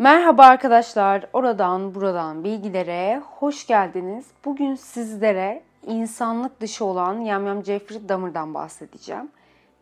[0.00, 4.26] Merhaba arkadaşlar, oradan buradan bilgilere hoş geldiniz.
[4.44, 9.30] Bugün sizlere insanlık dışı olan Yamyam Jeffrey Dahmer'dan bahsedeceğim.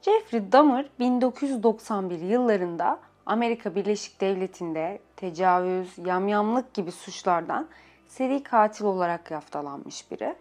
[0.03, 7.67] Jeffrey Dahmer 1991 yıllarında Amerika Birleşik Devleti'nde tecavüz, yamyamlık gibi suçlardan
[8.09, 10.35] seri katil olarak yaftalanmış biri.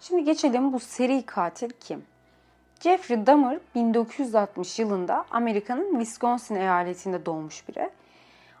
[0.00, 2.04] Şimdi geçelim bu seri katil kim?
[2.80, 7.90] Jeffrey Dahmer 1960 yılında Amerika'nın Wisconsin eyaletinde doğmuş biri.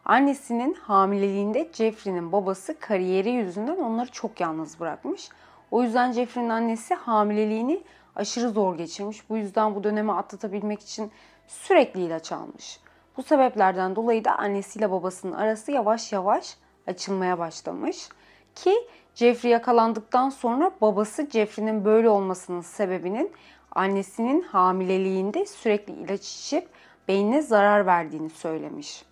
[0.04, 5.28] Annesinin hamileliğinde Jeffrey'nin babası kariyeri yüzünden onları çok yalnız bırakmış.
[5.70, 7.82] O yüzden Jeffrey'nin annesi hamileliğini
[8.16, 9.30] aşırı zor geçirmiş.
[9.30, 11.10] Bu yüzden bu dönemi atlatabilmek için
[11.46, 12.80] sürekli ilaç almış.
[13.16, 18.08] Bu sebeplerden dolayı da annesiyle babasının arası yavaş yavaş açılmaya başlamış.
[18.54, 18.74] Ki
[19.14, 23.32] Jeffrey yakalandıktan sonra babası Jeffrey'nin böyle olmasının sebebinin
[23.70, 26.68] annesinin hamileliğinde sürekli ilaç içip
[27.08, 29.04] beynine zarar verdiğini söylemiş.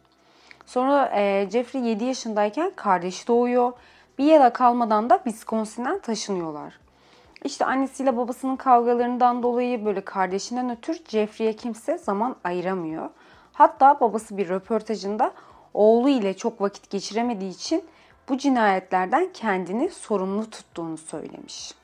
[0.66, 3.72] Sonra e, Jeffrey 7 yaşındayken kardeşi doğuyor.
[4.18, 6.78] Bir yere kalmadan da Wisconsin'den taşınıyorlar.
[7.44, 13.10] İşte annesiyle babasının kavgalarından dolayı böyle kardeşinden ötürü Jeffrey'e kimse zaman ayıramıyor.
[13.52, 15.32] Hatta babası bir röportajında
[15.74, 17.84] oğlu ile çok vakit geçiremediği için
[18.28, 21.74] bu cinayetlerden kendini sorumlu tuttuğunu söylemiş.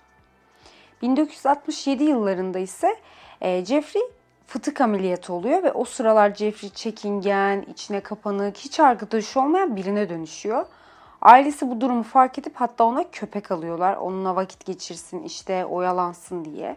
[1.03, 2.97] 1967 yıllarında ise
[3.41, 4.03] e, Jeffrey
[4.49, 10.67] fıtık ameliyatı oluyor ve o sıralar Jeffrey çekingen, içine kapanık, hiç arkadaşı olmayan birine dönüşüyor.
[11.23, 13.97] Ailesi bu durumu fark edip hatta ona köpek alıyorlar.
[13.97, 16.77] Onunla vakit geçirsin, işte oyalansın diye.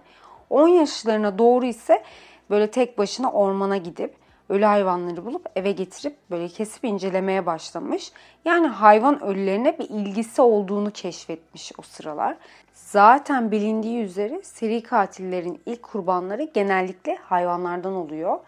[0.49, 2.03] 10 yaşlarına doğru ise
[2.49, 4.15] böyle tek başına ormana gidip
[4.51, 8.11] ölü hayvanları bulup eve getirip böyle kesip incelemeye başlamış.
[8.45, 12.37] Yani hayvan ölülerine bir ilgisi olduğunu keşfetmiş o sıralar.
[12.73, 18.39] Zaten bilindiği üzere seri katillerin ilk kurbanları genellikle hayvanlardan oluyor.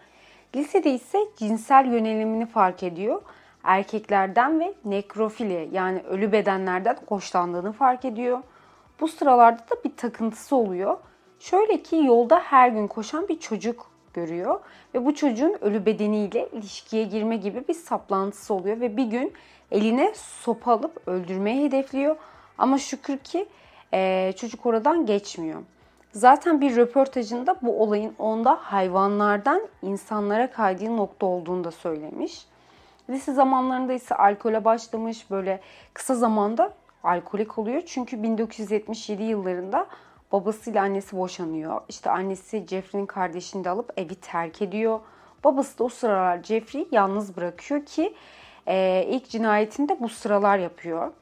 [0.56, 3.22] Lisede ise cinsel yönelimini fark ediyor.
[3.62, 8.38] Erkeklerden ve nekrofili yani ölü bedenlerden hoşlandığını fark ediyor.
[9.00, 10.96] Bu sıralarda da bir takıntısı oluyor.
[11.40, 14.60] Şöyle ki yolda her gün koşan bir çocuk görüyor
[14.94, 19.32] ve bu çocuğun ölü bedeniyle ilişkiye girme gibi bir saplantısı oluyor ve bir gün
[19.70, 22.16] eline sopa alıp öldürmeyi hedefliyor.
[22.58, 23.46] Ama şükür ki
[23.94, 25.62] e, çocuk oradan geçmiyor.
[26.12, 32.46] Zaten bir röportajında bu olayın onda hayvanlardan insanlara kaydığı nokta olduğunu da söylemiş.
[33.10, 35.30] Lise zamanlarında ise alkole başlamış.
[35.30, 35.60] Böyle
[35.94, 36.72] kısa zamanda
[37.02, 37.82] alkolik oluyor.
[37.86, 39.86] Çünkü 1977 yıllarında
[40.32, 41.80] babasıyla annesi boşanıyor.
[41.88, 45.00] İşte annesi Jeffrey'nin kardeşini de alıp evi terk ediyor.
[45.44, 48.14] Babası da o sıralar Jeffrey'i yalnız bırakıyor ki
[48.68, 51.12] e, ilk cinayetinde bu sıralar yapıyor.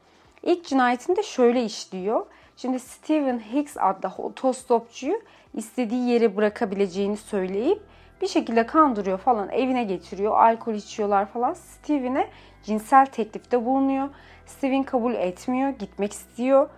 [0.43, 2.27] İlk cinayetinde şöyle işliyor.
[2.57, 5.21] Şimdi Steven Hicks adlı otostopçuyu
[5.55, 7.83] istediği yere bırakabileceğini söyleyip
[8.23, 10.39] bir şekilde kandırıyor falan evine getiriyor.
[10.39, 11.55] Alkol içiyorlar falan.
[11.55, 12.29] Steven'e
[12.63, 14.09] cinsel teklifte bulunuyor.
[14.47, 15.69] Steven kabul etmiyor.
[15.71, 16.69] Gitmek istiyor.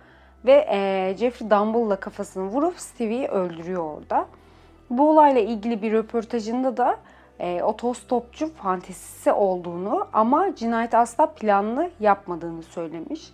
[0.45, 4.25] Ve e, Jeffrey Dumble'la kafasını vurup Stevie'yi öldürüyor orada.
[4.89, 6.97] Bu olayla ilgili bir röportajında da
[7.39, 13.31] e, otostopçu fantezisi olduğunu ama cinayet asla planlı yapmadığını söylemiş.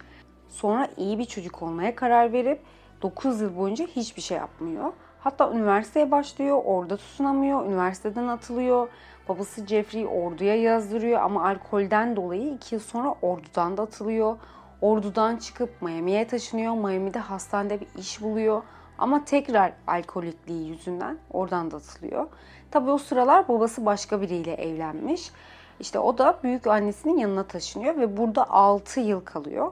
[0.49, 2.59] Sonra iyi bir çocuk olmaya karar verip
[3.01, 4.93] 9 yıl boyunca hiçbir şey yapmıyor.
[5.19, 8.87] Hatta üniversiteye başlıyor, orada tutunamıyor, üniversiteden atılıyor.
[9.29, 14.37] Babası Jeffrey orduya yazdırıyor ama alkolden dolayı 2 yıl sonra ordudan da atılıyor.
[14.81, 16.73] Ordudan çıkıp Miami'ye taşınıyor.
[16.73, 18.63] Miami'de hastanede bir iş buluyor.
[18.97, 22.27] Ama tekrar alkolikliği yüzünden oradan da atılıyor.
[22.71, 25.31] Tabii o sıralar babası başka biriyle evlenmiş.
[25.79, 29.71] İşte o da büyük annesinin yanına taşınıyor ve burada 6 yıl kalıyor.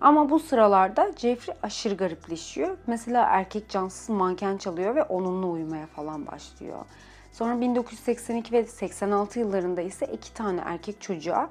[0.00, 2.76] Ama bu sıralarda Jeffrey aşırı garipleşiyor.
[2.86, 6.78] Mesela erkek cansız manken çalıyor ve onunla uyumaya falan başlıyor.
[7.32, 11.48] Sonra 1982 ve 86 yıllarında ise iki tane erkek çocuğa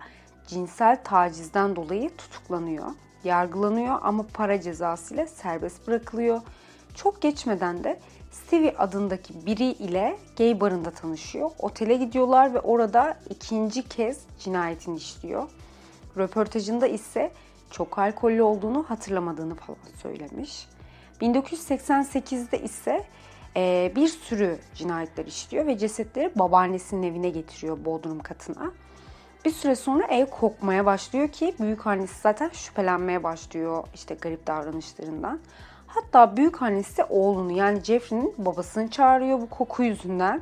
[0.50, 2.88] cinsel tacizden dolayı tutuklanıyor.
[3.24, 6.42] Yargılanıyor ama para cezası ile serbest bırakılıyor.
[6.96, 8.00] Çok geçmeden de
[8.32, 11.51] Stevie adındaki biri ile gay barında tanışıyor.
[11.60, 15.50] Otele gidiyorlar ve orada ikinci kez cinayetini işliyor.
[16.18, 17.31] Röportajında ise
[17.72, 20.68] çok alkollü olduğunu hatırlamadığını falan söylemiş.
[21.22, 23.06] 1988'de ise
[23.56, 28.72] e, bir sürü cinayetler işliyor ve cesetleri babaannesinin evine getiriyor Bodrum katına.
[29.45, 35.39] Bir süre sonra ev kokmaya başlıyor ki büyük annesi zaten şüphelenmeye başlıyor işte garip davranışlarından.
[35.88, 40.41] Hatta büyük annesi oğlunu yani Jeffrey'nin babasını çağırıyor bu koku yüzünden.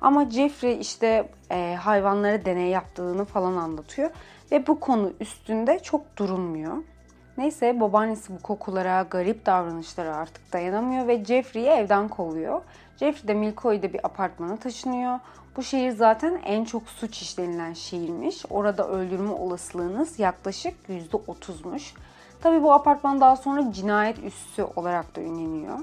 [0.00, 4.10] Ama Jeffrey işte e, hayvanlara deney yaptığını falan anlatıyor
[4.52, 6.76] ve bu konu üstünde çok durulmuyor.
[7.38, 12.62] Neyse babaannesi bu kokulara, garip davranışlara artık dayanamıyor ve Jeffrey'i evden kovuyor.
[12.96, 15.18] Jeffrey de Milcoy'da bir apartmana taşınıyor.
[15.58, 18.44] Bu şehir zaten en çok suç işlenilen şehirmiş.
[18.50, 21.82] Orada öldürme olasılığınız yaklaşık %30'muş.
[22.42, 25.78] Tabii bu apartman daha sonra cinayet üssü olarak da ünleniyor.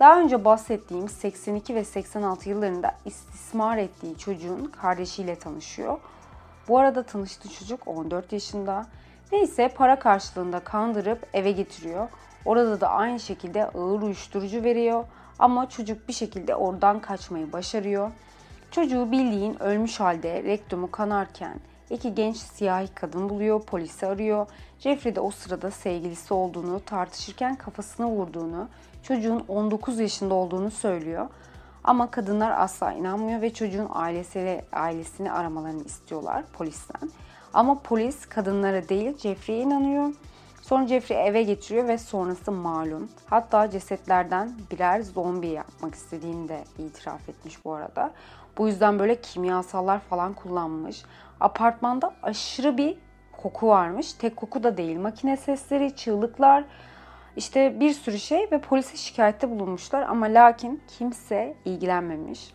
[0.00, 5.98] Daha önce bahsettiğim 82 ve 86 yıllarında istismar ettiği çocuğun kardeşiyle tanışıyor.
[6.68, 8.86] Bu arada tanıştığı çocuk 14 yaşında.
[9.32, 12.08] Neyse para karşılığında kandırıp eve getiriyor.
[12.44, 15.04] Orada da aynı şekilde ağır uyuşturucu veriyor.
[15.38, 18.10] Ama çocuk bir şekilde oradan kaçmayı başarıyor.
[18.76, 24.46] Çocuğu bildiğin ölmüş halde rektumu kanarken iki genç siyahi kadın buluyor, polisi arıyor.
[24.78, 28.68] Jeffrey de o sırada sevgilisi olduğunu, tartışırken kafasına vurduğunu,
[29.02, 31.28] çocuğun 19 yaşında olduğunu söylüyor.
[31.84, 37.10] Ama kadınlar asla inanmıyor ve çocuğun ailesiyle, ailesini aramalarını istiyorlar polisten.
[37.54, 40.12] Ama polis kadınlara değil Jeffrey'e inanıyor.
[40.66, 43.08] Sonra Jeffrey eve getiriyor ve sonrası malum.
[43.26, 48.12] Hatta cesetlerden birer zombi yapmak istediğini de itiraf etmiş bu arada.
[48.58, 51.02] Bu yüzden böyle kimyasallar falan kullanmış.
[51.40, 52.98] Apartmanda aşırı bir
[53.32, 54.12] koku varmış.
[54.12, 54.98] Tek koku da değil.
[54.98, 56.64] Makine sesleri, çığlıklar,
[57.36, 62.54] işte bir sürü şey ve polise şikayette bulunmuşlar ama lakin kimse ilgilenmemiş.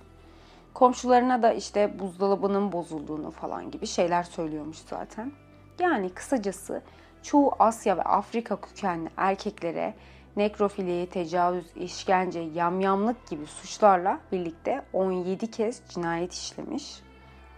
[0.74, 5.32] Komşularına da işte buzdolabının bozulduğunu falan gibi şeyler söylüyormuş zaten.
[5.80, 6.82] Yani kısacası
[7.24, 9.94] çoğu Asya ve Afrika kökenli erkeklere
[10.36, 17.02] nekrofili, tecavüz, işkence, yamyamlık gibi suçlarla birlikte 17 kez cinayet işlemiş.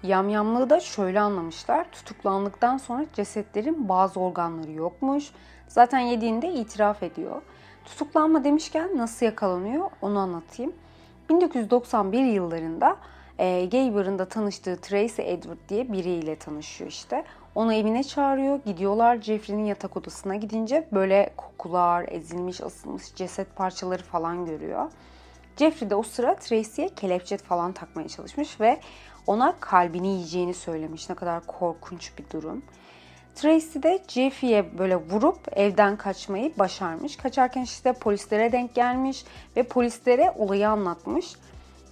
[0.03, 1.91] Yamyamlığı da şöyle anlamışlar.
[1.91, 5.31] Tutuklandıktan sonra cesetlerin bazı organları yokmuş.
[5.67, 7.41] Zaten yediğinde itiraf ediyor.
[7.85, 10.73] Tutuklanma demişken nasıl yakalanıyor onu anlatayım.
[11.29, 12.97] 1991 yıllarında
[13.39, 17.23] e, gay barında tanıştığı Tracy Edward diye biriyle tanışıyor işte.
[17.55, 18.59] Onu evine çağırıyor.
[18.65, 24.91] Gidiyorlar Jeffrey'nin yatak odasına gidince böyle kokular, ezilmiş, asılmış ceset parçaları falan görüyor.
[25.57, 28.79] Jeffrey de o sıra Tracy'ye kelepçe falan takmaya çalışmış ve
[29.27, 31.09] ona kalbini yiyeceğini söylemiş.
[31.09, 32.63] Ne kadar korkunç bir durum.
[33.35, 37.15] Tracy de Jeffrey'e böyle vurup evden kaçmayı başarmış.
[37.15, 41.35] Kaçarken işte polislere denk gelmiş ve polislere olayı anlatmış.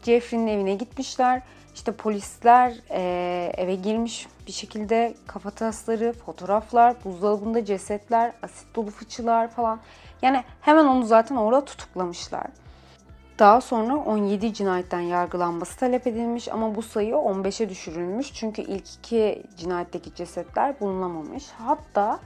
[0.03, 1.41] Jeffrey'nin evine gitmişler.
[1.75, 9.79] İşte polisler e, eve girmiş bir şekilde kafatasları, fotoğraflar, buzdolabında cesetler, asit dolu fıçılar falan.
[10.21, 12.47] Yani hemen onu zaten orada tutuklamışlar.
[13.39, 18.33] Daha sonra 17 cinayetten yargılanması talep edilmiş ama bu sayı 15'e düşürülmüş.
[18.33, 21.43] Çünkü ilk iki cinayetteki cesetler bulunamamış.
[21.57, 22.19] Hatta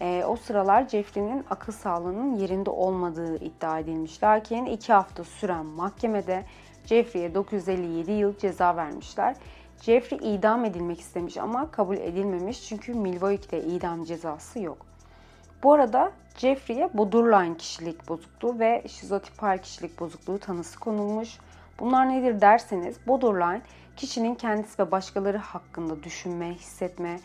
[0.00, 4.22] e, o sıralar Jeffrey'nin akıl sağlığının yerinde olmadığı iddia edilmiş.
[4.22, 6.44] Lakin iki hafta süren mahkemede
[6.86, 9.36] Jeffrey'e 957 yıl ceza vermişler.
[9.82, 14.86] Jeffrey idam edilmek istemiş ama kabul edilmemiş çünkü Milwaukee'de idam cezası yok.
[15.62, 21.38] Bu arada Jeffrey'e borderline kişilik bozukluğu ve şizotipal kişilik bozukluğu tanısı konulmuş.
[21.80, 23.62] Bunlar nedir derseniz borderline
[23.96, 27.20] kişinin kendisi ve başkaları hakkında düşünme, hissetme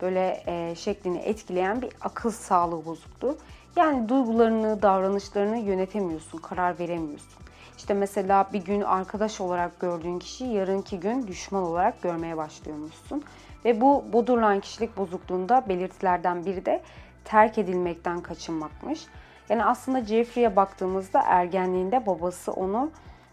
[0.00, 3.38] böyle e, şeklini etkileyen bir akıl sağlığı bozukluğu.
[3.76, 7.43] Yani duygularını, davranışlarını yönetemiyorsun, karar veremiyorsun.
[7.76, 13.24] İşte mesela bir gün arkadaş olarak gördüğün kişiyi yarınki gün düşman olarak görmeye başlıyormuşsun.
[13.64, 16.82] Ve bu borderline kişilik bozukluğunda belirtilerden biri de
[17.24, 19.06] terk edilmekten kaçınmakmış.
[19.48, 22.90] Yani aslında Jeffrey'e baktığımızda ergenliğinde babası onu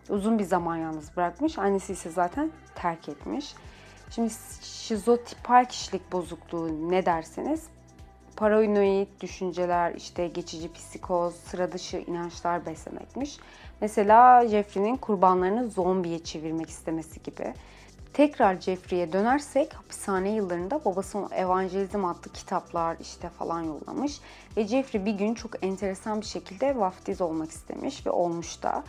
[0.09, 1.57] uzun bir zaman yalnız bırakmış.
[1.57, 3.55] Annesi ise zaten terk etmiş.
[4.09, 7.67] Şimdi şizotipal kişilik bozukluğu ne derseniz
[8.35, 13.37] paranoid düşünceler, işte geçici psikoz, sıra dışı inançlar beslemekmiş.
[13.81, 17.53] Mesela Jeffrey'nin kurbanlarını zombiye çevirmek istemesi gibi.
[18.13, 24.19] Tekrar Jeffrey'e dönersek hapishane yıllarında babası evangelizm adlı kitaplar işte falan yollamış.
[24.57, 28.83] Ve Jeffrey bir gün çok enteresan bir şekilde vaftiz olmak istemiş ve olmuş da.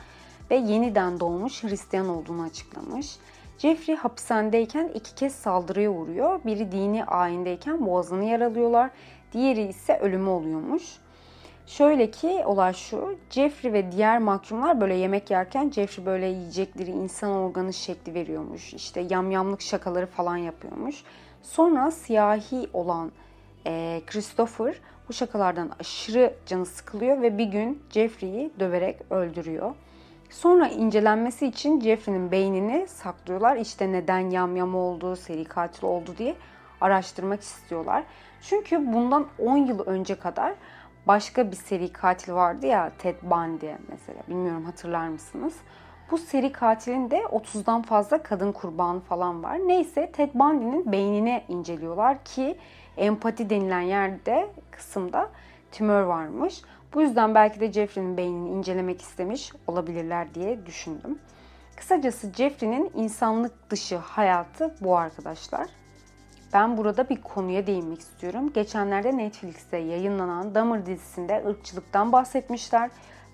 [0.50, 3.16] Ve yeniden doğmuş Hristiyan olduğunu açıklamış.
[3.58, 6.40] Jeffrey hapishanedeyken iki kez saldırıya uğruyor.
[6.44, 8.90] Biri dini ayindeyken boğazını yaralıyorlar.
[9.32, 11.01] Diğeri ise ölümü oluyormuş.
[11.76, 13.18] Şöyle ki olay şu.
[13.30, 18.74] Jeffrey ve diğer mahkumlar böyle yemek yerken Jeffrey böyle yiyecekleri insan organı şekli veriyormuş.
[18.74, 21.02] İşte yamyamlık şakaları falan yapıyormuş.
[21.42, 23.12] Sonra siyahi olan
[23.66, 24.74] e, Christopher
[25.08, 29.74] bu şakalardan aşırı canı sıkılıyor ve bir gün Jeffrey'i döverek öldürüyor.
[30.30, 33.56] Sonra incelenmesi için Jeffrey'nin beynini saklıyorlar.
[33.56, 36.34] İşte neden yamyam oldu, seri katil oldu diye
[36.80, 38.04] araştırmak istiyorlar.
[38.42, 40.54] Çünkü bundan 10 yıl önce kadar
[41.06, 44.22] başka bir seri katil vardı ya Ted Bundy mesela.
[44.28, 45.54] Bilmiyorum hatırlar mısınız?
[46.10, 49.58] Bu seri katilin de 30'dan fazla kadın kurbanı falan var.
[49.58, 52.58] Neyse Ted Bundy'nin beynini inceliyorlar ki
[52.96, 55.28] empati denilen yerde kısımda
[55.72, 56.62] tümör varmış.
[56.94, 61.18] Bu yüzden belki de Jeffrey'nin beynini incelemek istemiş olabilirler diye düşündüm.
[61.76, 65.66] Kısacası Jeffrey'nin insanlık dışı hayatı bu arkadaşlar.
[66.52, 68.52] Ben burada bir konuya değinmek istiyorum.
[68.52, 72.90] Geçenlerde Netflix'te yayınlanan Dahmer dizisinde ırkçılıktan bahsetmişler.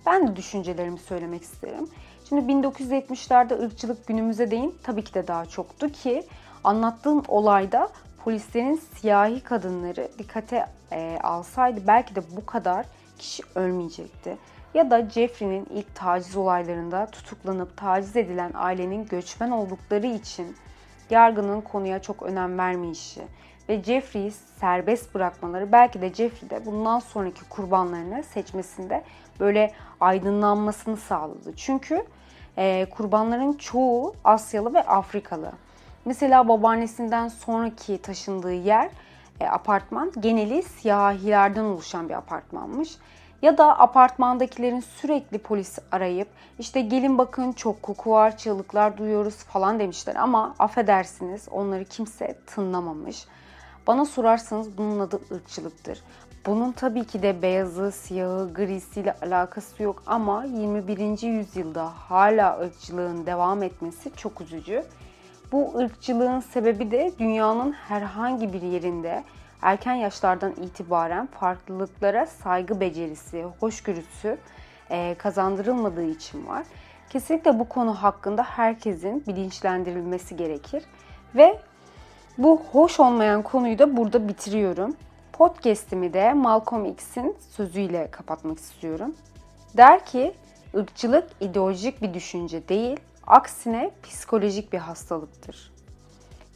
[0.07, 1.89] Ben de düşüncelerimi söylemek isterim.
[2.29, 6.23] Şimdi 1970'lerde ırkçılık günümüze değin tabii ki de daha çoktu ki
[6.65, 7.89] anlattığım olayda
[8.25, 12.87] polislerin siyahi kadınları dikkate e, alsaydı belki de bu kadar
[13.19, 14.37] kişi ölmeyecekti.
[14.75, 20.57] Ya da Jeffrey'nin ilk taciz olaylarında tutuklanıp taciz edilen ailenin göçmen oldukları için
[21.11, 23.23] yargının konuya çok önem vermeyişi
[23.69, 29.05] ve Jeffrey'i serbest bırakmaları belki de Jeffrey bundan sonraki kurbanlarını seçmesinde
[29.41, 31.57] böyle aydınlanmasını sağladı.
[31.57, 32.05] Çünkü
[32.59, 35.53] e, kurbanların çoğu Asyalı ve Afrikalı.
[36.05, 38.91] Mesela babaannesinden sonraki taşındığı yer
[39.41, 42.97] e, apartman geneli siyahilerden oluşan bir apartmanmış.
[43.43, 46.29] Ya da apartmandakilerin sürekli polis arayıp
[46.59, 53.27] işte gelin bakın çok koku var, çığlıklar duyuyoruz falan demişler ama affedersiniz onları kimse tınlamamış.
[53.87, 56.03] Bana sorarsanız bunun adı ırkçılıktır.
[56.47, 61.23] Bunun tabii ki de beyazı, siyahı, grisiyle alakası yok ama 21.
[61.23, 64.85] yüzyılda hala ırkçılığın devam etmesi çok üzücü.
[65.53, 69.25] Bu ırkçılığın sebebi de dünyanın herhangi bir yerinde
[69.63, 74.39] erken yaşlardan itibaren farklılıklara saygı becerisi, hoşgörüsü
[74.91, 76.67] e, kazandırılmadığı için var.
[77.11, 80.85] Kesinlikle bu konu hakkında herkesin bilinçlendirilmesi gerekir.
[81.35, 81.61] Ve
[82.39, 84.97] bu hoş olmayan konuyu da burada bitiriyorum.
[85.33, 89.15] Podcast'imi de Malcolm X'in sözüyle kapatmak istiyorum.
[89.77, 90.35] Der ki,
[90.77, 95.78] ırkçılık ideolojik bir düşünce değil, aksine psikolojik bir hastalıktır.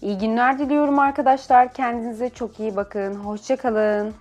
[0.02, 1.72] İyi günler diliyorum arkadaşlar.
[1.72, 3.14] Kendinize çok iyi bakın.
[3.14, 4.14] Hoşçakalın.